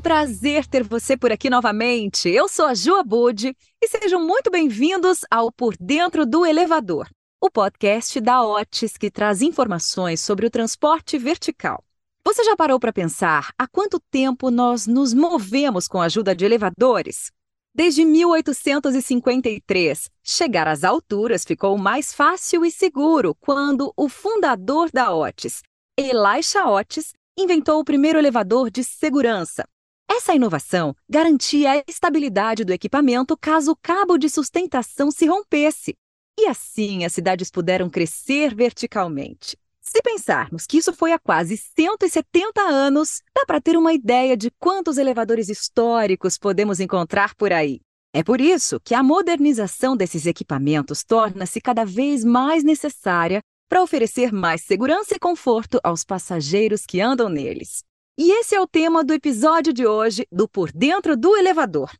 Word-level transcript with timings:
prazer 0.00 0.66
ter 0.66 0.82
você 0.82 1.16
por 1.16 1.30
aqui 1.30 1.48
novamente. 1.50 2.30
Eu 2.30 2.48
sou 2.48 2.64
a 2.64 2.74
Ju 2.74 2.96
Abud 2.96 3.54
e 3.82 3.86
sejam 3.86 4.26
muito 4.26 4.50
bem-vindos 4.50 5.20
ao 5.30 5.52
Por 5.52 5.76
Dentro 5.78 6.24
do 6.24 6.46
Elevador, 6.46 7.06
o 7.38 7.50
podcast 7.50 8.18
da 8.18 8.42
Otis 8.42 8.96
que 8.96 9.10
traz 9.10 9.42
informações 9.42 10.22
sobre 10.22 10.46
o 10.46 10.50
transporte 10.50 11.18
vertical. 11.18 11.84
Você 12.24 12.42
já 12.42 12.56
parou 12.56 12.80
para 12.80 12.94
pensar 12.94 13.52
há 13.58 13.68
quanto 13.68 14.00
tempo 14.10 14.50
nós 14.50 14.86
nos 14.86 15.12
movemos 15.12 15.86
com 15.86 16.00
a 16.00 16.06
ajuda 16.06 16.34
de 16.34 16.46
elevadores? 16.46 17.30
Desde 17.74 18.02
1853, 18.04 20.10
chegar 20.24 20.66
às 20.66 20.82
alturas 20.82 21.44
ficou 21.44 21.76
mais 21.76 22.14
fácil 22.14 22.64
e 22.64 22.70
seguro 22.70 23.36
quando 23.38 23.92
o 23.94 24.08
fundador 24.08 24.88
da 24.90 25.14
Otis, 25.14 25.60
Elisha 25.96 26.64
Otis, 26.64 27.12
inventou 27.38 27.80
o 27.80 27.84
primeiro 27.84 28.18
elevador 28.18 28.70
de 28.70 28.82
segurança. 28.82 29.64
Essa 30.12 30.34
inovação 30.34 30.92
garantia 31.08 31.70
a 31.70 31.84
estabilidade 31.86 32.64
do 32.64 32.72
equipamento 32.72 33.36
caso 33.36 33.70
o 33.70 33.76
cabo 33.76 34.18
de 34.18 34.28
sustentação 34.28 35.08
se 35.08 35.24
rompesse. 35.24 35.94
E 36.36 36.46
assim 36.46 37.04
as 37.04 37.12
cidades 37.12 37.48
puderam 37.48 37.88
crescer 37.88 38.52
verticalmente. 38.52 39.56
Se 39.80 40.02
pensarmos 40.02 40.66
que 40.66 40.78
isso 40.78 40.92
foi 40.92 41.12
há 41.12 41.18
quase 41.18 41.56
170 41.56 42.60
anos, 42.60 43.22
dá 43.32 43.46
para 43.46 43.60
ter 43.60 43.76
uma 43.76 43.92
ideia 43.92 44.36
de 44.36 44.50
quantos 44.58 44.98
elevadores 44.98 45.48
históricos 45.48 46.36
podemos 46.36 46.80
encontrar 46.80 47.36
por 47.36 47.52
aí. 47.52 47.80
É 48.12 48.24
por 48.24 48.40
isso 48.40 48.80
que 48.80 48.96
a 48.96 49.04
modernização 49.04 49.96
desses 49.96 50.26
equipamentos 50.26 51.04
torna-se 51.04 51.60
cada 51.60 51.84
vez 51.84 52.24
mais 52.24 52.64
necessária 52.64 53.40
para 53.68 53.80
oferecer 53.80 54.32
mais 54.32 54.62
segurança 54.62 55.14
e 55.14 55.20
conforto 55.20 55.78
aos 55.84 56.02
passageiros 56.02 56.84
que 56.84 57.00
andam 57.00 57.28
neles. 57.28 57.84
E 58.22 58.32
esse 58.32 58.54
é 58.54 58.60
o 58.60 58.66
tema 58.66 59.02
do 59.02 59.14
episódio 59.14 59.72
de 59.72 59.86
hoje 59.86 60.26
do 60.30 60.46
Por 60.46 60.70
Dentro 60.70 61.16
do 61.16 61.34
Elevador. 61.34 61.90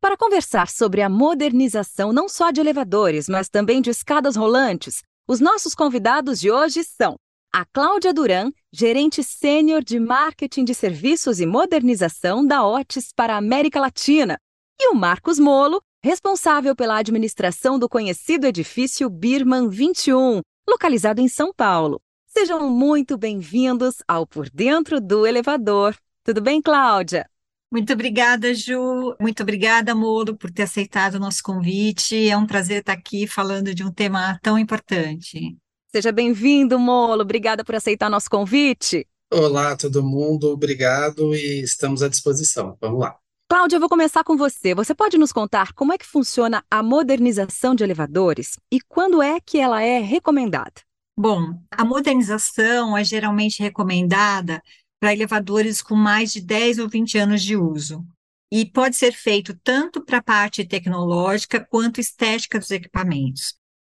Para 0.00 0.16
conversar 0.16 0.68
sobre 0.68 1.02
a 1.02 1.08
modernização 1.10 2.14
não 2.14 2.30
só 2.30 2.50
de 2.50 2.62
elevadores, 2.62 3.28
mas 3.28 3.50
também 3.50 3.82
de 3.82 3.90
escadas 3.90 4.36
rolantes, 4.36 5.02
os 5.28 5.38
nossos 5.38 5.74
convidados 5.74 6.40
de 6.40 6.50
hoje 6.50 6.82
são 6.82 7.16
a 7.52 7.66
Cláudia 7.66 8.14
Duran, 8.14 8.52
gerente 8.72 9.22
sênior 9.22 9.84
de 9.84 10.00
marketing 10.00 10.64
de 10.64 10.72
serviços 10.74 11.40
e 11.40 11.44
modernização 11.44 12.42
da 12.42 12.66
Otis 12.66 13.12
para 13.14 13.34
a 13.34 13.38
América 13.38 13.78
Latina, 13.78 14.38
e 14.80 14.88
o 14.88 14.94
Marcos 14.94 15.38
Molo, 15.38 15.82
responsável 16.02 16.74
pela 16.74 16.96
administração 16.96 17.78
do 17.78 17.86
conhecido 17.86 18.46
edifício 18.46 19.10
Birman 19.10 19.68
21, 19.68 20.40
localizado 20.66 21.20
em 21.20 21.28
São 21.28 21.52
Paulo. 21.54 22.00
Sejam 22.38 22.68
muito 22.68 23.16
bem-vindos 23.16 24.02
ao 24.06 24.26
Por 24.26 24.50
Dentro 24.50 25.00
do 25.00 25.26
Elevador. 25.26 25.96
Tudo 26.22 26.42
bem, 26.42 26.60
Cláudia? 26.60 27.26
Muito 27.72 27.94
obrigada, 27.94 28.52
Ju. 28.52 29.16
Muito 29.18 29.42
obrigada, 29.42 29.94
Molo, 29.94 30.36
por 30.36 30.50
ter 30.50 30.64
aceitado 30.64 31.14
o 31.14 31.18
nosso 31.18 31.42
convite. 31.42 32.28
É 32.28 32.36
um 32.36 32.46
prazer 32.46 32.80
estar 32.80 32.92
aqui 32.92 33.26
falando 33.26 33.74
de 33.74 33.82
um 33.82 33.90
tema 33.90 34.38
tão 34.42 34.58
importante. 34.58 35.56
Seja 35.90 36.12
bem-vindo, 36.12 36.78
Molo. 36.78 37.22
Obrigada 37.22 37.64
por 37.64 37.74
aceitar 37.74 38.10
nosso 38.10 38.28
convite. 38.28 39.08
Olá, 39.32 39.74
todo 39.74 40.04
mundo. 40.04 40.50
Obrigado 40.50 41.34
e 41.34 41.62
estamos 41.62 42.02
à 42.02 42.08
disposição. 42.08 42.76
Vamos 42.82 43.00
lá. 43.00 43.16
Cláudia, 43.48 43.76
eu 43.76 43.80
vou 43.80 43.88
começar 43.88 44.22
com 44.22 44.36
você. 44.36 44.74
Você 44.74 44.94
pode 44.94 45.16
nos 45.16 45.32
contar 45.32 45.72
como 45.72 45.94
é 45.94 45.96
que 45.96 46.04
funciona 46.04 46.62
a 46.70 46.82
modernização 46.82 47.74
de 47.74 47.82
elevadores 47.82 48.58
e 48.70 48.78
quando 48.78 49.22
é 49.22 49.40
que 49.40 49.58
ela 49.58 49.80
é 49.80 50.00
recomendada? 50.00 50.85
Bom, 51.18 51.58
a 51.70 51.82
modernização 51.82 52.96
é 52.96 53.02
geralmente 53.02 53.62
recomendada 53.62 54.62
para 55.00 55.14
elevadores 55.14 55.80
com 55.80 55.94
mais 55.94 56.32
de 56.32 56.42
10 56.42 56.78
ou 56.78 56.88
20 56.88 57.16
anos 57.16 57.42
de 57.42 57.56
uso. 57.56 58.06
E 58.52 58.66
pode 58.66 58.96
ser 58.96 59.12
feito 59.12 59.58
tanto 59.64 60.04
para 60.04 60.18
a 60.18 60.22
parte 60.22 60.64
tecnológica 60.64 61.66
quanto 61.70 62.00
estética 62.00 62.58
dos 62.58 62.70
equipamentos. 62.70 63.54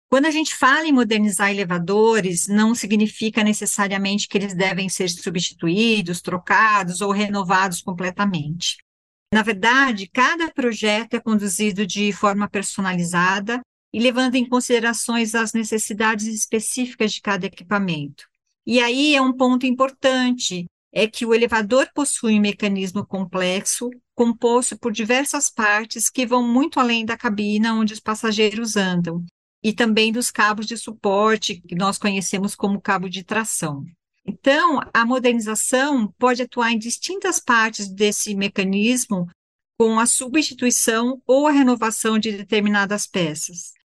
Quando 0.09 0.27
a 0.27 0.31
gente 0.31 0.55
fala 0.55 0.87
em 0.87 0.93
modernizar 0.93 1.51
elevadores, 1.51 2.47
não 2.47 2.75
significa 2.75 3.43
necessariamente 3.43 4.27
que 4.27 4.39
eles 4.39 4.55
devem 4.55 4.89
ser 4.89 5.09
substituídos, 5.11 6.23
trocados 6.23 7.01
ou 7.01 7.11
renovados 7.11 7.83
completamente. 7.83 8.77
Na 9.35 9.43
verdade, 9.43 10.09
cada 10.09 10.51
projeto 10.51 11.15
é 11.15 11.21
conduzido 11.21 11.85
de 11.85 12.13
forma 12.13 12.49
personalizada 12.49 13.61
e 13.93 13.99
levando 13.99 14.35
em 14.35 14.49
considerações 14.49 15.35
as 15.35 15.53
necessidades 15.53 16.27
específicas 16.27 17.13
de 17.13 17.21
cada 17.21 17.47
equipamento. 17.47 18.25
E 18.67 18.81
aí 18.81 19.15
é 19.15 19.23
um 19.23 19.33
ponto 19.33 19.67
importante, 19.67 20.67
é 20.93 21.07
que 21.07 21.25
o 21.25 21.35
elevador 21.35 21.89
possui 21.95 22.35
um 22.35 22.41
mecanismo 22.41 23.07
complexo, 23.07 23.89
composto 24.15 24.79
por 24.79 24.93
diversas 24.93 25.49
partes 25.49 26.11
que 26.11 26.27
vão 26.27 26.47
muito 26.47 26.79
além 26.79 27.05
da 27.05 27.17
cabina 27.17 27.75
onde 27.75 27.95
os 27.95 28.01
passageiros 28.01 28.77
andam, 28.77 29.25
e 29.63 29.73
também 29.73 30.13
dos 30.13 30.31
cabos 30.31 30.67
de 30.67 30.77
suporte, 30.77 31.61
que 31.61 31.75
nós 31.75 31.99
conhecemos 31.99 32.55
como 32.55 32.81
cabo 32.81 33.09
de 33.09 33.25
tração. 33.25 33.85
Então, 34.27 34.81
a 34.93 35.07
modernização 35.07 36.13
pode 36.19 36.43
atuar 36.43 36.71
em 36.71 36.79
distintas 36.79 37.41
partes 37.41 37.89
desse 37.89 38.35
mecanismo 38.35 39.27
com 39.79 39.99
a 39.99 40.07
substituição 40.07 41.23
ou 41.27 41.47
a 41.47 41.53
renovação 41.53 42.19
de 42.19 42.33
determinadas 42.33 43.07
peças. 43.07 43.78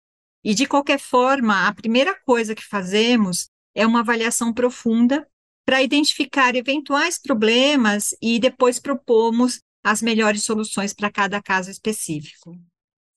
E, 0.45 0.55
de 0.55 0.67
qualquer 0.67 0.99
forma, 0.99 1.69
a 1.69 1.75
primeira 1.75 2.15
coisa 2.25 2.55
que 2.55 2.65
fazemos 2.65 3.49
é 3.75 3.87
uma 3.87 4.01
avaliação 4.01 4.53
profunda 4.53 5.27
para 5.65 5.83
identificar 5.83 6.55
eventuais 6.57 7.19
problemas 7.21 8.15
e 8.21 8.39
depois 8.39 8.81
propomos 8.81 9.61
as 9.85 10.03
melhores 10.03 10.45
soluções 10.45 10.93
para 10.93 11.11
cada 11.11 11.41
caso 11.41 11.71
específico. 11.71 12.57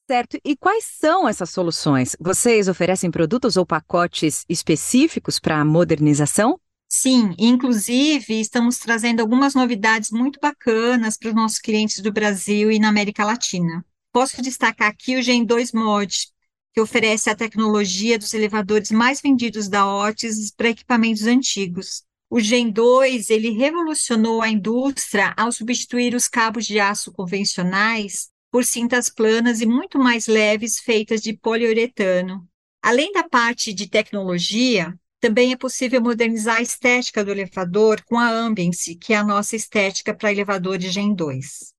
Certo. 0.09 0.39
E 0.45 0.55
quais 0.55 0.83
são 0.85 1.27
essas 1.27 1.49
soluções? 1.49 2.15
Vocês 2.19 2.67
oferecem 2.67 3.09
produtos 3.09 3.57
ou 3.57 3.65
pacotes 3.65 4.45
específicos 4.47 5.39
para 5.39 5.59
a 5.59 5.65
modernização? 5.65 6.59
Sim, 6.87 7.33
inclusive 7.39 8.39
estamos 8.39 8.77
trazendo 8.77 9.19
algumas 9.19 9.55
novidades 9.55 10.11
muito 10.11 10.39
bacanas 10.39 11.17
para 11.17 11.29
os 11.29 11.35
nossos 11.35 11.59
clientes 11.59 11.99
do 12.01 12.11
Brasil 12.11 12.71
e 12.71 12.79
na 12.79 12.89
América 12.89 13.25
Latina. 13.25 13.83
Posso 14.13 14.41
destacar 14.41 14.89
aqui 14.89 15.17
o 15.17 15.21
Gen 15.21 15.43
2 15.43 15.71
Mod, 15.73 16.27
que 16.75 16.81
oferece 16.81 17.29
a 17.29 17.35
tecnologia 17.35 18.19
dos 18.19 18.33
elevadores 18.33 18.91
mais 18.91 19.21
vendidos 19.21 19.69
da 19.69 19.87
Otis 19.87 20.51
para 20.51 20.69
equipamentos 20.69 21.23
antigos. 21.23 22.03
O 22.29 22.37
Gen 22.41 22.69
2 22.69 23.29
ele 23.29 23.51
revolucionou 23.51 24.41
a 24.41 24.49
indústria 24.49 25.33
ao 25.37 25.53
substituir 25.53 26.13
os 26.13 26.27
cabos 26.27 26.65
de 26.65 26.77
aço 26.77 27.13
convencionais 27.13 28.27
por 28.51 28.65
cintas 28.65 29.09
planas 29.09 29.61
e 29.61 29.65
muito 29.65 29.97
mais 29.97 30.27
leves 30.27 30.79
feitas 30.79 31.21
de 31.21 31.31
poliuretano. 31.31 32.45
Além 32.81 33.13
da 33.13 33.23
parte 33.23 33.73
de 33.73 33.87
tecnologia, 33.87 34.93
também 35.21 35.53
é 35.53 35.57
possível 35.57 36.01
modernizar 36.01 36.57
a 36.57 36.61
estética 36.61 37.23
do 37.23 37.31
elevador 37.31 38.03
com 38.03 38.19
a 38.19 38.29
Ambience, 38.29 38.95
que 38.95 39.13
é 39.13 39.17
a 39.17 39.23
nossa 39.23 39.55
estética 39.55 40.13
para 40.13 40.31
elevadores 40.31 40.91
Gen 40.91 41.15
2. 41.15 41.74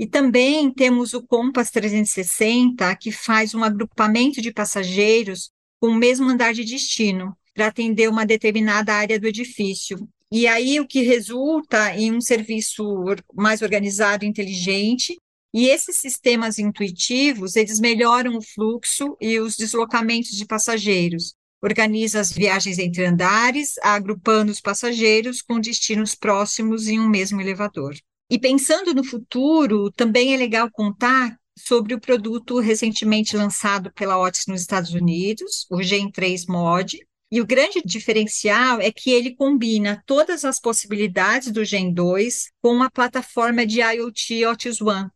E 0.00 0.06
também 0.06 0.72
temos 0.72 1.12
o 1.12 1.20
Compass 1.22 1.70
360, 1.70 2.96
que 2.96 3.12
faz 3.12 3.54
um 3.54 3.62
agrupamento 3.62 4.40
de 4.40 4.50
passageiros 4.50 5.50
com 5.78 5.88
o 5.88 5.94
mesmo 5.94 6.26
andar 6.26 6.54
de 6.54 6.64
destino, 6.64 7.36
para 7.52 7.66
atender 7.66 8.08
uma 8.08 8.24
determinada 8.24 8.94
área 8.94 9.20
do 9.20 9.26
edifício. 9.26 10.08
E 10.32 10.46
aí 10.46 10.80
o 10.80 10.86
que 10.86 11.02
resulta 11.02 11.94
em 11.94 12.14
um 12.14 12.20
serviço 12.20 12.82
mais 13.34 13.60
organizado 13.60 14.24
e 14.24 14.28
inteligente, 14.28 15.18
e 15.52 15.68
esses 15.68 15.96
sistemas 15.96 16.58
intuitivos, 16.58 17.54
eles 17.54 17.78
melhoram 17.78 18.38
o 18.38 18.42
fluxo 18.42 19.18
e 19.20 19.38
os 19.38 19.54
deslocamentos 19.54 20.30
de 20.30 20.46
passageiros. 20.46 21.34
Organiza 21.62 22.20
as 22.20 22.32
viagens 22.32 22.78
entre 22.78 23.04
andares, 23.04 23.74
agrupando 23.82 24.50
os 24.50 24.62
passageiros 24.62 25.42
com 25.42 25.60
destinos 25.60 26.14
próximos 26.14 26.88
em 26.88 26.98
um 26.98 27.06
mesmo 27.06 27.38
elevador. 27.38 27.94
E 28.30 28.38
pensando 28.38 28.94
no 28.94 29.02
futuro, 29.02 29.90
também 29.90 30.32
é 30.32 30.36
legal 30.36 30.70
contar 30.70 31.36
sobre 31.58 31.94
o 31.94 32.00
produto 32.00 32.60
recentemente 32.60 33.36
lançado 33.36 33.92
pela 33.92 34.16
Otis 34.16 34.46
nos 34.46 34.60
Estados 34.60 34.94
Unidos, 34.94 35.66
o 35.68 35.82
Gen 35.82 36.12
3 36.12 36.46
Mod. 36.46 36.96
E 37.32 37.40
o 37.40 37.46
grande 37.46 37.82
diferencial 37.84 38.80
é 38.80 38.92
que 38.92 39.10
ele 39.10 39.34
combina 39.34 40.02
todas 40.06 40.44
as 40.44 40.60
possibilidades 40.60 41.50
do 41.50 41.64
Gen 41.64 41.92
2 41.92 42.52
com 42.62 42.80
a 42.82 42.90
plataforma 42.90 43.66
de 43.66 43.80
IoT 43.80 44.46
Otis 44.46 44.80
One, 44.80 45.10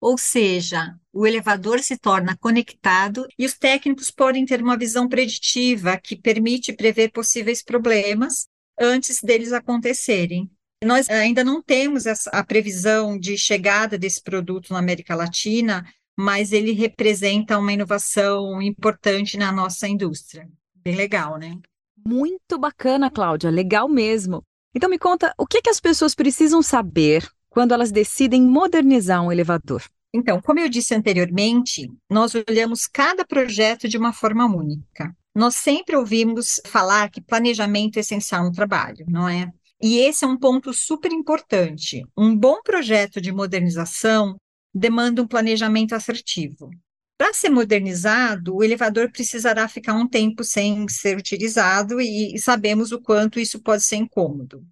ou 0.00 0.18
seja, 0.18 0.94
o 1.12 1.26
elevador 1.26 1.80
se 1.80 1.96
torna 1.96 2.36
conectado 2.36 3.26
e 3.38 3.46
os 3.46 3.56
técnicos 3.56 4.10
podem 4.10 4.44
ter 4.44 4.60
uma 4.60 4.76
visão 4.76 5.08
preditiva 5.08 5.98
que 5.98 6.14
permite 6.14 6.72
prever 6.72 7.10
possíveis 7.10 7.62
problemas 7.62 8.46
antes 8.78 9.20
deles 9.20 9.52
acontecerem. 9.52 10.50
Nós 10.84 11.08
ainda 11.08 11.42
não 11.42 11.62
temos 11.62 12.04
essa, 12.06 12.30
a 12.30 12.44
previsão 12.44 13.18
de 13.18 13.38
chegada 13.38 13.96
desse 13.96 14.22
produto 14.22 14.72
na 14.72 14.78
América 14.78 15.14
Latina, 15.14 15.86
mas 16.16 16.52
ele 16.52 16.72
representa 16.72 17.58
uma 17.58 17.72
inovação 17.72 18.60
importante 18.60 19.36
na 19.36 19.50
nossa 19.50 19.88
indústria. 19.88 20.48
Bem 20.74 20.94
legal, 20.94 21.38
né? 21.38 21.58
Muito 22.06 22.58
bacana, 22.58 23.10
Cláudia, 23.10 23.50
legal 23.50 23.88
mesmo. 23.88 24.42
Então 24.74 24.90
me 24.90 24.98
conta, 24.98 25.34
o 25.38 25.46
que, 25.46 25.62
que 25.62 25.70
as 25.70 25.80
pessoas 25.80 26.14
precisam 26.14 26.62
saber 26.62 27.26
quando 27.48 27.72
elas 27.72 27.90
decidem 27.90 28.42
modernizar 28.42 29.22
um 29.22 29.32
elevador? 29.32 29.82
Então, 30.14 30.40
como 30.40 30.60
eu 30.60 30.68
disse 30.68 30.94
anteriormente, 30.94 31.90
nós 32.08 32.32
olhamos 32.34 32.86
cada 32.86 33.24
projeto 33.24 33.88
de 33.88 33.98
uma 33.98 34.12
forma 34.12 34.46
única. 34.46 35.14
Nós 35.34 35.56
sempre 35.56 35.96
ouvimos 35.96 36.60
falar 36.66 37.10
que 37.10 37.20
planejamento 37.20 37.96
é 37.96 38.00
essencial 38.00 38.44
no 38.44 38.52
trabalho, 38.52 39.04
não 39.08 39.28
é? 39.28 39.50
E 39.80 39.98
esse 39.98 40.24
é 40.24 40.28
um 40.28 40.38
ponto 40.38 40.72
super 40.72 41.12
importante. 41.12 42.04
Um 42.16 42.36
bom 42.36 42.62
projeto 42.62 43.20
de 43.20 43.30
modernização 43.30 44.36
demanda 44.74 45.22
um 45.22 45.26
planejamento 45.26 45.94
assertivo. 45.94 46.70
Para 47.18 47.32
ser 47.32 47.48
modernizado, 47.48 48.54
o 48.54 48.62
elevador 48.62 49.10
precisará 49.10 49.66
ficar 49.68 49.94
um 49.94 50.06
tempo 50.06 50.44
sem 50.44 50.86
ser 50.88 51.16
utilizado 51.16 52.00
e 52.00 52.38
sabemos 52.38 52.92
o 52.92 53.00
quanto 53.00 53.40
isso 53.40 53.62
pode 53.62 53.82
ser 53.82 53.96
incômodo. 53.96 54.66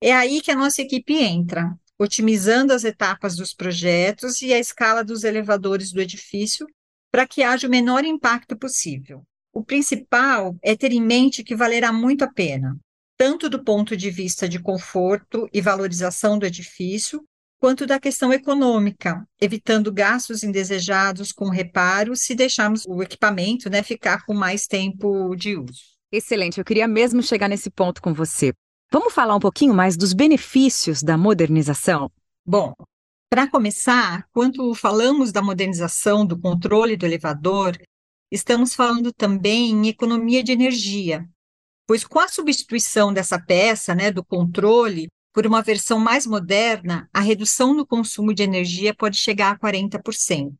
É 0.00 0.12
aí 0.12 0.40
que 0.40 0.52
a 0.52 0.56
nossa 0.56 0.82
equipe 0.82 1.14
entra, 1.14 1.76
otimizando 1.98 2.72
as 2.72 2.84
etapas 2.84 3.36
dos 3.36 3.52
projetos 3.52 4.40
e 4.40 4.54
a 4.54 4.58
escala 4.58 5.04
dos 5.04 5.24
elevadores 5.24 5.92
do 5.92 6.00
edifício 6.00 6.66
para 7.10 7.26
que 7.26 7.42
haja 7.42 7.66
o 7.66 7.70
menor 7.70 8.04
impacto 8.04 8.56
possível. 8.56 9.22
O 9.52 9.64
principal 9.64 10.56
é 10.62 10.76
ter 10.76 10.92
em 10.92 11.02
mente 11.02 11.42
que 11.42 11.56
valerá 11.56 11.92
muito 11.92 12.22
a 12.22 12.32
pena, 12.32 12.78
tanto 13.20 13.50
do 13.50 13.62
ponto 13.62 13.94
de 13.94 14.10
vista 14.10 14.48
de 14.48 14.58
conforto 14.58 15.46
e 15.52 15.60
valorização 15.60 16.38
do 16.38 16.46
edifício, 16.46 17.22
quanto 17.60 17.84
da 17.84 18.00
questão 18.00 18.32
econômica, 18.32 19.22
evitando 19.38 19.92
gastos 19.92 20.42
indesejados 20.42 21.30
com 21.30 21.50
reparos 21.50 22.22
se 22.22 22.34
deixarmos 22.34 22.86
o 22.86 23.02
equipamento 23.02 23.68
né, 23.68 23.82
ficar 23.82 24.24
com 24.24 24.32
mais 24.32 24.66
tempo 24.66 25.36
de 25.36 25.54
uso. 25.54 25.82
Excelente, 26.10 26.56
eu 26.56 26.64
queria 26.64 26.88
mesmo 26.88 27.22
chegar 27.22 27.46
nesse 27.46 27.68
ponto 27.68 28.00
com 28.00 28.14
você. 28.14 28.54
Vamos 28.90 29.12
falar 29.12 29.36
um 29.36 29.40
pouquinho 29.40 29.74
mais 29.74 29.98
dos 29.98 30.14
benefícios 30.14 31.02
da 31.02 31.18
modernização? 31.18 32.10
Bom, 32.42 32.72
para 33.28 33.50
começar, 33.50 34.26
quando 34.32 34.74
falamos 34.74 35.30
da 35.30 35.42
modernização 35.42 36.24
do 36.24 36.40
controle 36.40 36.96
do 36.96 37.04
elevador, 37.04 37.76
estamos 38.32 38.74
falando 38.74 39.12
também 39.12 39.72
em 39.72 39.88
economia 39.88 40.42
de 40.42 40.52
energia, 40.52 41.28
pois 41.90 42.04
com 42.04 42.20
a 42.20 42.28
substituição 42.28 43.12
dessa 43.12 43.36
peça, 43.36 43.96
né, 43.96 44.12
do 44.12 44.24
controle, 44.24 45.08
por 45.34 45.44
uma 45.44 45.60
versão 45.60 45.98
mais 45.98 46.24
moderna, 46.24 47.10
a 47.12 47.18
redução 47.18 47.74
no 47.74 47.84
consumo 47.84 48.32
de 48.32 48.44
energia 48.44 48.94
pode 48.94 49.16
chegar 49.16 49.50
a 49.50 49.58
40%. 49.58 50.54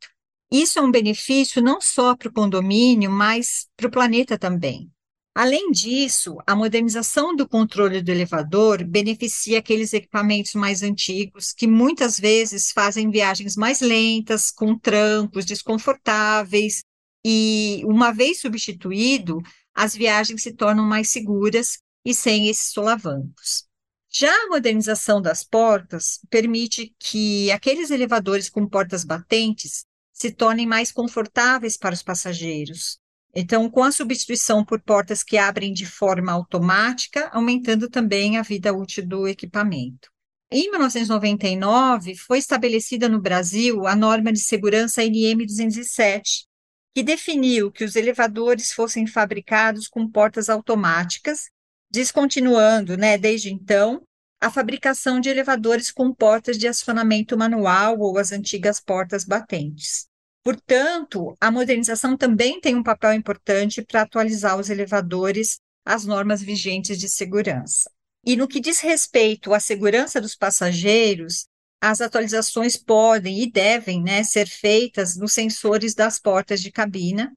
Isso 0.51 0.81
é 0.81 0.83
um 0.83 0.91
benefício 0.91 1.63
não 1.63 1.81
só 1.81 2.17
para 2.17 2.29
o 2.29 2.33
condomínio, 2.33 3.13
mas 3.13 3.69
para 3.77 3.87
o 3.87 3.91
planeta 3.93 4.37
também. 4.37 4.91
Além 5.33 5.71
disso, 5.71 6.37
a 6.45 6.57
modernização 6.57 7.37
do 7.37 7.49
controle 7.49 8.03
do 8.03 8.11
elevador 8.11 8.83
beneficia 8.83 9.61
aqueles 9.61 9.93
equipamentos 9.93 10.55
mais 10.55 10.83
antigos 10.83 11.53
que 11.53 11.69
muitas 11.69 12.19
vezes 12.19 12.73
fazem 12.73 13.09
viagens 13.09 13.55
mais 13.55 13.81
lentas, 13.81 14.51
com 14.51 14.77
trancos 14.77 15.45
desconfortáveis, 15.45 16.81
e 17.25 17.83
uma 17.85 18.11
vez 18.13 18.41
substituído, 18.41 19.41
as 19.75 19.95
viagens 19.95 20.43
se 20.43 20.53
tornam 20.53 20.85
mais 20.85 21.09
seguras 21.09 21.79
e 22.05 22.15
sem 22.15 22.49
esses 22.49 22.73
solavancos. 22.73 23.65
Já 24.13 24.33
a 24.33 24.49
modernização 24.49 25.23
das 25.23 25.45
portas 25.45 26.19
permite 26.29 26.95
que 26.99 27.51
aqueles 27.53 27.91
elevadores 27.91 28.49
com 28.49 28.67
portas 28.67 29.05
batentes 29.05 29.85
se 30.13 30.33
tornem 30.33 30.67
mais 30.67 30.91
confortáveis 30.91 31.77
para 31.77 31.95
os 31.95 32.03
passageiros, 32.03 32.99
então, 33.35 33.71
com 33.71 33.85
a 33.85 33.93
substituição 33.93 34.65
por 34.65 34.81
portas 34.81 35.23
que 35.23 35.39
abrem 35.39 35.73
de 35.73 35.87
forma 35.87 36.33
automática, 36.33 37.29
aumentando 37.33 37.89
também 37.89 38.37
a 38.37 38.43
vida 38.43 38.73
útil 38.73 39.07
do 39.07 39.29
equipamento. 39.29 40.11
Em 40.51 40.69
1999, 40.69 42.17
foi 42.17 42.39
estabelecida 42.39 43.09
no 43.09 43.21
Brasil 43.21 43.87
a 43.87 43.95
norma 43.95 44.33
de 44.33 44.41
segurança 44.41 45.05
NM 45.05 45.47
207, 45.47 46.47
que 46.95 47.03
definiu 47.03 47.71
que 47.71 47.85
os 47.85 47.97
elevadores 47.97 48.73
fossem 48.73 49.07
fabricados 49.07 49.87
com 49.89 50.09
portas 50.09 50.49
automáticas, 50.49 51.49
descontinuando, 51.91 52.97
né, 52.97 53.17
desde 53.17 53.53
então, 53.53 54.03
a 54.41 54.51
fabricação 54.51 55.21
de 55.21 55.29
elevadores 55.29 55.91
com 55.91 56.15
portas 56.15 56.57
de 56.57 56.67
acionamento 56.67 57.37
manual 57.37 57.99
ou 57.99 58.17
as 58.17 58.33
antigas 58.33 58.81
portas 58.81 59.25
batentes. 59.25 60.07
Portanto, 60.43 61.37
a 61.39 61.51
modernização 61.51 62.17
também 62.17 62.61
tem 62.61 62.75
um 62.75 62.83
papel 62.83 63.13
importante 63.13 63.83
para 63.83 64.03
atualizar 64.03 64.59
os 64.59 64.71
elevadores 64.71 65.61
às 65.85 66.07
normas 66.07 66.41
vigentes 66.41 66.99
de 66.99 67.09
segurança. 67.09 67.91
E 68.25 68.37
no 68.37 68.49
que 68.49 68.61
diz 68.61 68.81
respeito 68.81 69.53
à 69.53 69.61
segurança 69.61 70.21
dos 70.21 70.35
passageiros, 70.35 71.47
as 71.81 72.01
atualizações 72.01 72.77
podem 72.77 73.43
e 73.43 73.51
devem 73.51 74.03
né, 74.03 74.23
ser 74.23 74.47
feitas 74.47 75.17
nos 75.17 75.33
sensores 75.33 75.95
das 75.95 76.19
portas 76.19 76.61
de 76.61 76.71
cabina, 76.71 77.33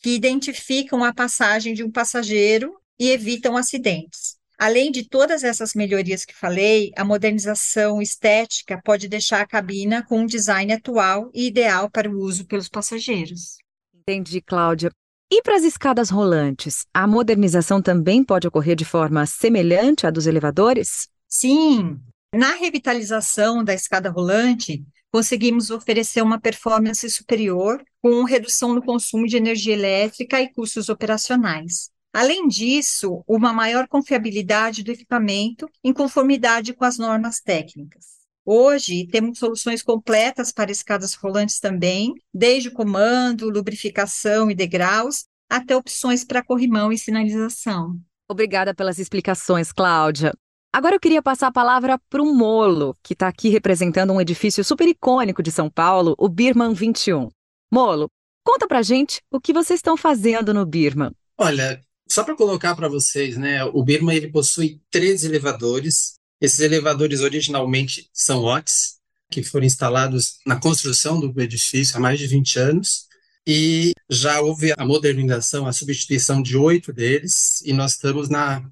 que 0.00 0.10
identificam 0.10 1.02
a 1.02 1.12
passagem 1.12 1.74
de 1.74 1.82
um 1.82 1.90
passageiro 1.90 2.74
e 2.98 3.10
evitam 3.10 3.56
acidentes. 3.56 4.36
Além 4.56 4.90
de 4.90 5.08
todas 5.08 5.44
essas 5.44 5.74
melhorias 5.74 6.24
que 6.24 6.34
falei, 6.34 6.90
a 6.96 7.04
modernização 7.04 8.02
estética 8.02 8.80
pode 8.84 9.08
deixar 9.08 9.40
a 9.40 9.46
cabina 9.46 10.04
com 10.04 10.20
um 10.20 10.26
design 10.26 10.72
atual 10.72 11.30
e 11.32 11.46
ideal 11.46 11.88
para 11.88 12.10
o 12.10 12.18
uso 12.18 12.44
pelos 12.44 12.68
passageiros. 12.68 13.58
Entendi, 13.94 14.40
Cláudia. 14.40 14.90
E 15.30 15.42
para 15.42 15.56
as 15.56 15.62
escadas 15.62 16.10
rolantes, 16.10 16.86
a 16.92 17.06
modernização 17.06 17.82
também 17.82 18.24
pode 18.24 18.48
ocorrer 18.48 18.74
de 18.74 18.84
forma 18.84 19.26
semelhante 19.26 20.06
à 20.06 20.10
dos 20.10 20.26
elevadores? 20.26 21.08
Sim. 21.28 22.00
Na 22.34 22.54
revitalização 22.54 23.64
da 23.64 23.72
escada 23.72 24.10
rolante, 24.10 24.84
conseguimos 25.10 25.70
oferecer 25.70 26.22
uma 26.22 26.38
performance 26.38 27.08
superior 27.10 27.82
com 28.02 28.22
redução 28.24 28.74
no 28.74 28.82
consumo 28.82 29.26
de 29.26 29.36
energia 29.36 29.72
elétrica 29.72 30.40
e 30.40 30.52
custos 30.52 30.90
operacionais. 30.90 31.90
Além 32.12 32.46
disso, 32.46 33.22
uma 33.26 33.52
maior 33.52 33.88
confiabilidade 33.88 34.82
do 34.82 34.92
equipamento 34.92 35.68
em 35.82 35.92
conformidade 35.92 36.74
com 36.74 36.84
as 36.84 36.98
normas 36.98 37.40
técnicas. 37.40 38.18
Hoje, 38.44 39.06
temos 39.06 39.38
soluções 39.38 39.82
completas 39.82 40.52
para 40.52 40.70
escadas 40.70 41.14
rolantes 41.14 41.60
também, 41.60 42.14
desde 42.32 42.70
comando, 42.70 43.50
lubrificação 43.50 44.50
e 44.50 44.54
degraus, 44.54 45.24
até 45.50 45.76
opções 45.76 46.24
para 46.24 46.44
corrimão 46.44 46.92
e 46.92 46.98
sinalização. 46.98 47.98
Obrigada 48.28 48.74
pelas 48.74 48.98
explicações, 48.98 49.72
Cláudia. 49.72 50.34
Agora 50.72 50.94
eu 50.94 51.00
queria 51.00 51.22
passar 51.22 51.46
a 51.46 51.52
palavra 51.52 51.98
para 52.10 52.22
o 52.22 52.34
Molo, 52.34 52.94
que 53.02 53.14
está 53.14 53.26
aqui 53.26 53.48
representando 53.48 54.12
um 54.12 54.20
edifício 54.20 54.62
super 54.62 54.86
icônico 54.86 55.42
de 55.42 55.50
São 55.50 55.70
Paulo, 55.70 56.14
o 56.18 56.28
Birman 56.28 56.74
21. 56.74 57.30
Molo, 57.72 58.08
conta 58.44 58.68
pra 58.68 58.82
gente 58.82 59.20
o 59.30 59.40
que 59.40 59.52
vocês 59.52 59.78
estão 59.78 59.96
fazendo 59.96 60.52
no 60.52 60.66
Birman. 60.66 61.10
Olha, 61.38 61.80
só 62.08 62.22
para 62.22 62.36
colocar 62.36 62.76
para 62.76 62.88
vocês, 62.88 63.38
né, 63.38 63.64
o 63.64 63.82
Birman 63.82 64.16
ele 64.16 64.28
possui 64.28 64.80
três 64.90 65.24
elevadores. 65.24 66.14
Esses 66.40 66.60
elevadores 66.60 67.20
originalmente 67.20 68.08
são 68.12 68.44
OTS, 68.44 68.98
que 69.30 69.42
foram 69.42 69.66
instalados 69.66 70.38
na 70.46 70.56
construção 70.56 71.18
do 71.18 71.40
edifício 71.40 71.96
há 71.96 72.00
mais 72.00 72.18
de 72.18 72.26
20 72.26 72.58
anos. 72.58 73.08
E 73.46 73.92
já 74.10 74.40
houve 74.42 74.74
a 74.76 74.84
modernização, 74.84 75.66
a 75.66 75.72
substituição 75.72 76.42
de 76.42 76.56
oito 76.58 76.92
deles, 76.92 77.62
e 77.64 77.72
nós 77.72 77.92
estamos 77.92 78.28
na, 78.28 78.62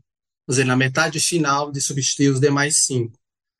dizer, 0.48 0.64
na 0.64 0.76
metade 0.76 1.20
final 1.20 1.70
de 1.70 1.80
substituir 1.80 2.28
os 2.28 2.40
demais 2.40 2.84
cinco. 2.84 3.18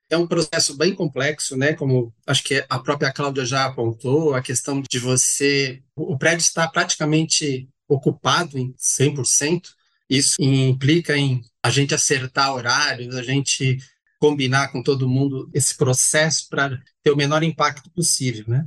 É 0.08 0.16
um 0.16 0.26
processo 0.26 0.76
bem 0.76 0.94
complexo, 0.94 1.56
né? 1.56 1.72
Como 1.72 2.14
acho 2.26 2.44
que 2.44 2.64
a 2.68 2.78
própria 2.78 3.12
Cláudia 3.12 3.44
já 3.44 3.64
apontou, 3.64 4.34
a 4.34 4.42
questão 4.42 4.80
de 4.80 4.98
você. 4.98 5.82
O 5.96 6.16
prédio 6.16 6.42
está 6.42 6.68
praticamente 6.68 7.68
ocupado 7.88 8.58
em 8.58 8.72
100%, 8.74 9.68
isso 10.08 10.36
implica 10.40 11.16
em 11.16 11.42
a 11.62 11.70
gente 11.70 11.94
acertar 11.94 12.52
horários, 12.52 13.16
a 13.16 13.22
gente 13.22 13.78
combinar 14.18 14.68
com 14.68 14.82
todo 14.82 15.08
mundo 15.08 15.50
esse 15.52 15.76
processo 15.76 16.48
para 16.48 16.80
ter 17.02 17.10
o 17.10 17.16
menor 17.16 17.42
impacto 17.42 17.90
possível, 17.90 18.44
né? 18.48 18.66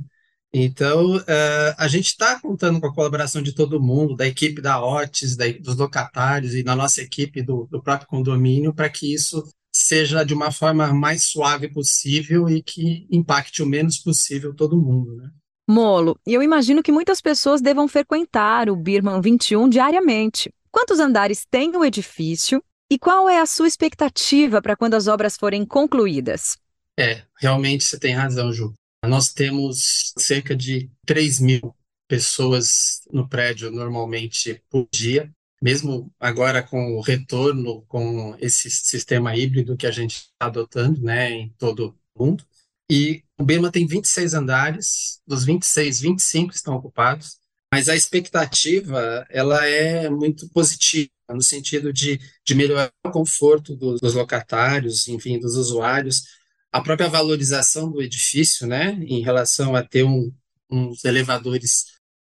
Então, 0.52 1.16
uh, 1.16 1.74
a 1.78 1.86
gente 1.86 2.06
está 2.06 2.40
contando 2.40 2.80
com 2.80 2.86
a 2.86 2.94
colaboração 2.94 3.40
de 3.40 3.54
todo 3.54 3.80
mundo, 3.80 4.16
da 4.16 4.26
equipe 4.26 4.60
da 4.60 4.84
OTIS, 4.84 5.36
da, 5.36 5.46
dos 5.52 5.76
locatários 5.76 6.54
e 6.54 6.62
da 6.62 6.74
nossa 6.74 7.00
equipe 7.00 7.40
do, 7.40 7.68
do 7.70 7.80
próprio 7.80 8.08
condomínio, 8.08 8.74
para 8.74 8.90
que 8.90 9.14
isso 9.14 9.48
seja 9.72 10.24
de 10.24 10.34
uma 10.34 10.50
forma 10.50 10.92
mais 10.92 11.24
suave 11.24 11.68
possível 11.68 12.48
e 12.48 12.60
que 12.62 13.06
impacte 13.10 13.62
o 13.62 13.66
menos 13.66 13.98
possível 13.98 14.54
todo 14.54 14.80
mundo, 14.80 15.14
né? 15.16 15.30
Molo, 15.68 16.18
e 16.26 16.34
eu 16.34 16.42
imagino 16.42 16.82
que 16.82 16.90
muitas 16.90 17.20
pessoas 17.20 17.60
devam 17.60 17.86
frequentar 17.86 18.68
o 18.68 18.74
Birman 18.74 19.20
21 19.20 19.68
diariamente. 19.68 20.52
Quantos 20.68 20.98
andares 20.98 21.46
tem 21.48 21.76
o 21.76 21.84
edifício 21.84 22.60
e 22.90 22.98
qual 22.98 23.28
é 23.28 23.40
a 23.40 23.46
sua 23.46 23.68
expectativa 23.68 24.60
para 24.60 24.74
quando 24.74 24.94
as 24.94 25.06
obras 25.06 25.36
forem 25.36 25.64
concluídas? 25.64 26.58
É, 26.98 27.22
realmente 27.38 27.84
você 27.84 28.00
tem 28.00 28.12
razão, 28.12 28.52
Ju. 28.52 28.74
Nós 29.06 29.32
temos 29.32 30.12
cerca 30.18 30.54
de 30.54 30.90
3 31.06 31.40
mil 31.40 31.74
pessoas 32.06 33.02
no 33.10 33.28
prédio 33.28 33.70
normalmente 33.70 34.62
por 34.68 34.88
dia, 34.92 35.32
mesmo 35.62 36.12
agora 36.18 36.62
com 36.62 36.96
o 36.96 37.00
retorno, 37.00 37.82
com 37.82 38.36
esse 38.40 38.70
sistema 38.70 39.36
híbrido 39.36 39.76
que 39.76 39.86
a 39.86 39.90
gente 39.90 40.16
está 40.16 40.46
adotando 40.46 41.00
né, 41.02 41.30
em 41.30 41.48
todo 41.58 41.96
o 42.14 42.24
mundo. 42.24 42.44
E 42.90 43.22
o 43.38 43.44
Berma 43.44 43.70
tem 43.70 43.86
26 43.86 44.34
andares, 44.34 45.20
dos 45.26 45.44
26, 45.44 46.00
25 46.00 46.52
estão 46.52 46.74
ocupados, 46.74 47.38
mas 47.72 47.88
a 47.88 47.94
expectativa 47.94 49.24
ela 49.30 49.64
é 49.64 50.10
muito 50.10 50.48
positiva, 50.48 51.10
no 51.30 51.42
sentido 51.42 51.92
de, 51.92 52.18
de 52.44 52.54
melhorar 52.56 52.90
o 53.06 53.10
conforto 53.12 53.76
dos, 53.76 54.00
dos 54.00 54.14
locatários, 54.14 55.06
enfim, 55.06 55.38
dos 55.38 55.54
usuários, 55.54 56.24
a 56.72 56.80
própria 56.80 57.08
valorização 57.08 57.90
do 57.90 58.00
edifício, 58.00 58.66
né, 58.66 58.92
em 59.02 59.20
relação 59.22 59.74
a 59.74 59.82
ter 59.82 60.04
um, 60.04 60.32
uns 60.70 61.04
elevadores 61.04 61.86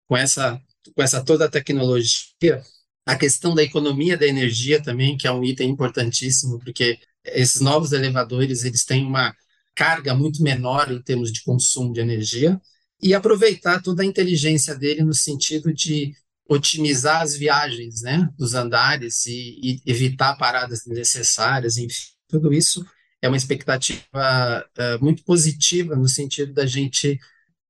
com 0.07 0.17
essa, 0.17 0.61
com 0.93 1.01
essa 1.01 1.23
toda 1.23 1.45
a 1.45 1.49
tecnologia, 1.49 2.61
a 3.05 3.15
questão 3.15 3.55
da 3.55 3.63
economia 3.63 4.17
da 4.17 4.27
energia 4.27 4.81
também, 4.81 5.17
que 5.17 5.27
é 5.27 5.31
um 5.31 5.43
item 5.43 5.69
importantíssimo, 5.69 6.59
porque 6.59 6.99
esses 7.23 7.61
novos 7.61 7.91
elevadores 7.91 8.63
eles 8.63 8.83
têm 8.83 9.05
uma 9.05 9.33
carga 9.73 10.13
muito 10.15 10.41
menor 10.41 10.91
em 10.91 11.01
termos 11.01 11.31
de 11.31 11.43
consumo 11.43 11.93
de 11.93 11.99
energia 11.99 12.59
e 13.01 13.13
aproveitar 13.13 13.81
toda 13.81 14.03
a 14.03 14.05
inteligência 14.05 14.75
dele 14.75 15.03
no 15.03 15.13
sentido 15.13 15.73
de 15.73 16.13
otimizar 16.47 17.21
as 17.21 17.35
viagens 17.35 18.01
né, 18.01 18.29
dos 18.37 18.53
andares 18.53 19.25
e, 19.25 19.59
e 19.61 19.81
evitar 19.85 20.35
paradas 20.35 20.83
desnecessárias, 20.85 21.77
enfim, 21.77 22.05
tudo 22.27 22.53
isso 22.53 22.85
é 23.25 23.27
uma 23.27 23.37
expectativa 23.37 24.65
uh, 24.77 25.03
muito 25.03 25.23
positiva 25.23 25.95
no 25.95 26.07
sentido 26.07 26.53
da 26.53 26.65
gente 26.65 27.19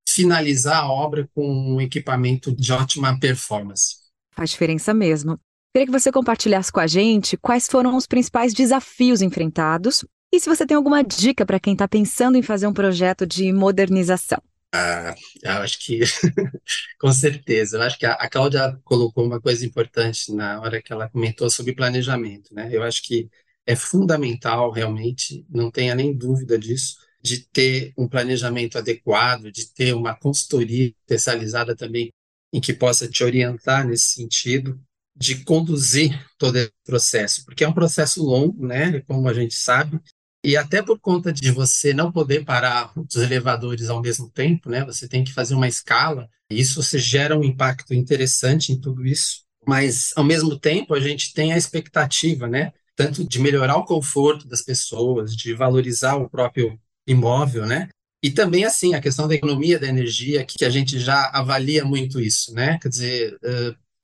finalizar 0.07 0.83
a 0.83 0.89
obra 0.89 1.27
com 1.33 1.75
um 1.75 1.81
equipamento 1.81 2.55
de 2.55 2.71
ótima 2.71 3.19
performance. 3.19 3.95
Faz 4.35 4.51
diferença 4.51 4.93
mesmo. 4.93 5.39
Queria 5.73 5.87
que 5.87 5.91
você 5.91 6.11
compartilhasse 6.11 6.71
com 6.71 6.79
a 6.79 6.87
gente 6.87 7.37
quais 7.37 7.67
foram 7.67 7.95
os 7.95 8.05
principais 8.05 8.53
desafios 8.53 9.21
enfrentados 9.21 10.05
e 10.33 10.39
se 10.39 10.49
você 10.49 10.65
tem 10.65 10.75
alguma 10.75 11.03
dica 11.03 11.45
para 11.45 11.59
quem 11.59 11.73
está 11.73 11.87
pensando 11.87 12.37
em 12.37 12.41
fazer 12.41 12.67
um 12.67 12.73
projeto 12.73 13.25
de 13.25 13.51
modernização. 13.51 14.41
Ah, 14.73 15.15
eu 15.41 15.51
acho 15.61 15.79
que, 15.79 15.99
com 16.99 17.11
certeza. 17.11 17.77
Eu 17.77 17.81
acho 17.81 17.97
que 17.97 18.05
a, 18.05 18.13
a 18.13 18.29
Cláudia 18.29 18.77
colocou 18.83 19.25
uma 19.25 19.39
coisa 19.39 19.65
importante 19.65 20.33
na 20.33 20.59
hora 20.59 20.81
que 20.81 20.91
ela 20.91 21.09
comentou 21.09 21.49
sobre 21.49 21.73
planejamento, 21.73 22.53
né? 22.53 22.69
Eu 22.71 22.83
acho 22.83 23.01
que 23.03 23.29
é 23.65 23.75
fundamental, 23.75 24.71
realmente, 24.71 25.45
não 25.49 25.71
tenha 25.71 25.95
nem 25.95 26.15
dúvida 26.15 26.57
disso, 26.57 26.97
de 27.21 27.39
ter 27.39 27.93
um 27.97 28.07
planejamento 28.07 28.77
adequado, 28.77 29.51
de 29.51 29.73
ter 29.73 29.93
uma 29.93 30.15
consultoria 30.15 30.93
especializada 31.07 31.75
também 31.75 32.13
em 32.53 32.61
que 32.61 32.73
possa 32.73 33.07
te 33.07 33.23
orientar 33.23 33.87
nesse 33.87 34.13
sentido, 34.13 34.79
de 35.15 35.43
conduzir 35.43 36.25
todo 36.37 36.57
esse 36.57 36.71
processo, 36.85 37.45
porque 37.45 37.63
é 37.63 37.67
um 37.67 37.73
processo 37.73 38.23
longo, 38.23 38.67
né? 38.67 39.01
Como 39.01 39.27
a 39.27 39.33
gente 39.33 39.55
sabe, 39.55 39.99
e 40.45 40.55
até 40.55 40.79
por 40.83 40.99
conta 40.99 41.33
de 41.33 41.49
você 41.49 41.91
não 41.91 42.11
poder 42.11 42.45
parar 42.45 42.93
os 42.95 43.15
elevadores 43.15 43.89
ao 43.89 43.99
mesmo 43.99 44.29
tempo, 44.29 44.69
né? 44.69 44.85
Você 44.85 45.07
tem 45.07 45.23
que 45.23 45.33
fazer 45.33 45.55
uma 45.55 45.67
escala. 45.67 46.29
E 46.51 46.59
isso 46.59 46.83
você 46.83 46.99
gera 46.99 47.35
um 47.35 47.43
impacto 47.43 47.95
interessante 47.95 48.71
em 48.71 48.79
tudo 48.79 49.03
isso. 49.03 49.43
Mas 49.67 50.13
ao 50.15 50.23
mesmo 50.23 50.59
tempo 50.59 50.93
a 50.93 50.99
gente 50.99 51.33
tem 51.33 51.51
a 51.51 51.57
expectativa, 51.57 52.47
né? 52.47 52.71
Tanto 52.95 53.27
de 53.27 53.39
melhorar 53.39 53.77
o 53.77 53.85
conforto 53.85 54.47
das 54.47 54.61
pessoas, 54.61 55.35
de 55.35 55.53
valorizar 55.53 56.15
o 56.15 56.29
próprio 56.29 56.79
imóvel, 57.07 57.65
né? 57.65 57.89
E 58.23 58.31
também, 58.31 58.65
assim, 58.65 58.95
a 58.95 59.01
questão 59.01 59.27
da 59.27 59.35
economia 59.35 59.77
da 59.77 59.87
energia, 59.87 60.45
que 60.45 60.65
a 60.65 60.69
gente 60.69 60.99
já 60.99 61.29
avalia 61.33 61.85
muito 61.85 62.19
isso, 62.19 62.53
né? 62.53 62.79
Quer 62.81 62.89
dizer, 62.89 63.37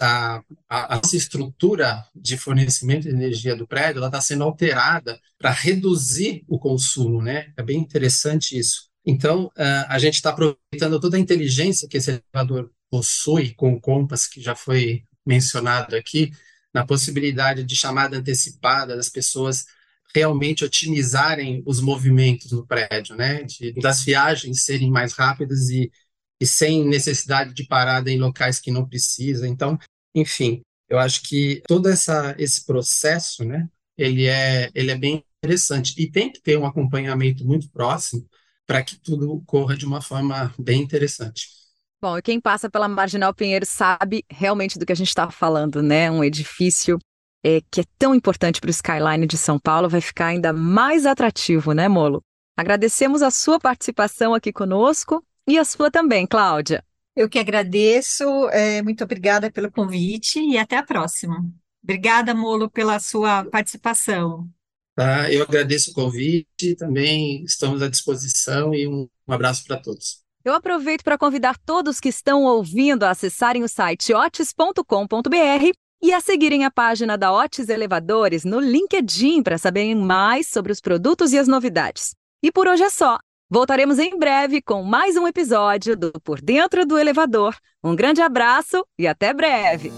a, 0.02 0.44
a, 0.68 0.96
a 0.98 1.02
estrutura 1.14 2.04
de 2.16 2.36
fornecimento 2.36 3.04
de 3.04 3.10
energia 3.10 3.56
do 3.56 3.68
prédio 3.68 4.04
está 4.04 4.20
sendo 4.20 4.44
alterada 4.44 5.20
para 5.38 5.52
reduzir 5.52 6.44
o 6.48 6.58
consumo, 6.58 7.22
né? 7.22 7.54
É 7.56 7.62
bem 7.62 7.78
interessante 7.78 8.58
isso. 8.58 8.90
Então, 9.06 9.46
uh, 9.46 9.86
a 9.88 10.00
gente 10.00 10.16
está 10.16 10.32
aproveitando 10.32 11.00
toda 11.00 11.18
a 11.18 11.20
inteligência 11.20 11.88
que 11.88 11.98
esse 11.98 12.22
elevador 12.34 12.72
possui 12.90 13.54
com 13.54 13.74
o 13.74 13.80
Compass, 13.80 14.28
que 14.28 14.42
já 14.42 14.56
foi 14.56 15.04
mencionado 15.26 15.96
aqui, 15.96 16.32
na 16.74 16.86
possibilidade 16.86 17.64
de 17.64 17.76
chamada 17.76 18.18
antecipada 18.18 18.96
das 18.96 19.10
pessoas 19.10 19.66
realmente 20.14 20.64
otimizarem 20.66 21.64
os 21.66 21.80
movimentos 21.80 22.52
no 22.52 22.66
prédio, 22.66 23.16
né? 23.16 23.44
De, 23.44 23.74
das 23.74 24.04
viagens 24.04 24.64
serem 24.64 24.92
mais 24.92 25.14
rápidas 25.14 25.70
e, 25.70 25.92
e 26.40 26.46
sem 26.46 26.86
necessidade 26.86 27.54
de 27.54 27.66
parada 27.66 28.12
em 28.12 28.20
locais 28.20 28.60
que 28.60 28.72
não 28.72 28.88
precisa. 28.88 29.48
Então, 29.48 29.78
enfim, 30.14 30.62
eu 30.90 31.00
acho 31.00 31.22
que 31.24 31.62
todo 31.68 31.88
essa, 31.88 32.36
esse 32.38 32.66
processo, 32.66 33.46
né, 33.46 33.70
ele 33.98 34.28
é, 34.28 34.70
ele 34.76 34.92
é 34.92 34.98
bem 34.98 35.24
interessante 35.44 35.94
e 35.98 36.10
tem 36.12 36.32
que 36.32 36.42
ter 36.42 36.58
um 36.58 36.66
acompanhamento 36.66 37.46
muito 37.46 37.70
próximo 37.70 38.28
para 38.66 38.84
que 38.84 38.98
tudo 38.98 39.42
corra 39.46 39.76
de 39.78 39.86
uma 39.86 40.02
forma 40.02 40.54
bem 40.60 40.82
interessante. 40.82 41.61
Bom, 42.04 42.18
e 42.18 42.22
quem 42.24 42.42
passa 42.42 42.68
pela 42.68 42.88
Marginal 42.88 43.32
Pinheiro 43.32 43.64
sabe 43.64 44.26
realmente 44.28 44.80
do 44.80 44.88
que 44.88 44.92
a 44.92 44.96
gente 44.96 45.10
está 45.10 45.30
falando, 45.30 45.84
né? 45.84 46.10
Um 46.10 46.24
edifício 46.24 46.98
é, 47.46 47.62
que 47.70 47.82
é 47.82 47.84
tão 48.00 48.16
importante 48.16 48.60
para 48.60 48.70
o 48.70 48.72
skyline 48.72 49.28
de 49.28 49.38
São 49.38 49.60
Paulo 49.60 49.88
vai 49.88 50.02
ficar 50.02 50.28
ainda 50.28 50.52
mais 50.52 51.06
atrativo, 51.06 51.74
né, 51.74 51.88
Molo? 51.88 52.24
Agradecemos 52.58 53.22
a 53.22 53.30
sua 53.30 53.60
participação 53.60 54.34
aqui 54.34 54.52
conosco 54.52 55.24
e 55.48 55.60
a 55.60 55.64
sua 55.64 55.92
também, 55.92 56.26
Cláudia. 56.26 56.84
Eu 57.16 57.30
que 57.30 57.38
agradeço, 57.38 58.24
é, 58.50 58.82
muito 58.82 59.04
obrigada 59.04 59.52
pelo 59.52 59.72
convite 59.72 60.40
e 60.40 60.58
até 60.58 60.78
a 60.78 60.84
próxima. 60.84 61.46
Obrigada, 61.84 62.34
Molo, 62.34 62.68
pela 62.68 63.00
sua 63.00 63.46
participação. 63.46 64.50
Tá, 64.96 65.32
eu 65.32 65.44
agradeço 65.44 65.92
o 65.92 65.94
convite, 65.94 66.76
também 66.78 67.44
estamos 67.44 67.84
à 67.84 67.88
disposição 67.88 68.74
e 68.74 68.88
um, 68.88 69.08
um 69.28 69.34
abraço 69.34 69.64
para 69.66 69.78
todos. 69.78 70.21
Eu 70.44 70.56
aproveito 70.56 71.04
para 71.04 71.18
convidar 71.18 71.56
todos 71.66 72.00
que 72.00 72.10
estão 72.10 72.44
ouvindo 72.44 73.04
a 73.04 73.12
acessarem 73.12 73.64
o 73.64 73.70
site 73.70 74.14
otis.com.br 74.14 75.72
e 76.02 76.12
a 76.12 76.20
seguirem 76.20 76.66
a 76.66 76.72
página 76.72 77.16
da 77.16 77.32
Otis 77.32 77.70
Elevadores 77.70 78.44
no 78.44 78.60
LinkedIn 78.60 79.44
para 79.44 79.60
saberem 79.60 79.94
mais 79.94 80.48
sobre 80.48 80.72
os 80.72 80.82
produtos 80.82 81.32
e 81.32 81.38
as 81.38 81.48
novidades. 81.48 82.16
E 82.42 82.52
por 82.52 82.68
hoje 82.68 82.84
é 82.84 82.90
só. 82.90 83.20
Voltaremos 83.48 84.00
em 84.00 84.18
breve 84.18 84.62
com 84.62 84.82
mais 84.82 85.16
um 85.16 85.28
episódio 85.28 85.96
do 85.96 86.12
Por 86.24 86.42
Dentro 86.42 86.86
do 86.88 86.98
Elevador. 86.98 87.56
Um 87.84 87.96
grande 87.96 88.22
abraço 88.22 88.84
e 88.98 89.06
até 89.08 89.34
breve! 89.34 89.92